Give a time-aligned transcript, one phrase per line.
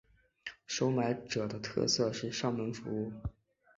[0.65, 3.13] 收买者的特色是上门服务。